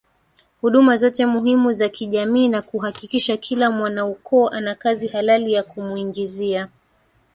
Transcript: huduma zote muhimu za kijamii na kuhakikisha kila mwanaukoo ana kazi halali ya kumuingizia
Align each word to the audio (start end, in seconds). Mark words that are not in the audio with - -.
huduma 0.61 0.97
zote 0.97 1.25
muhimu 1.25 1.71
za 1.71 1.89
kijamii 1.89 2.47
na 2.49 2.61
kuhakikisha 2.61 3.37
kila 3.37 3.71
mwanaukoo 3.71 4.47
ana 4.47 4.75
kazi 4.75 5.07
halali 5.07 5.53
ya 5.53 5.63
kumuingizia 5.63 6.69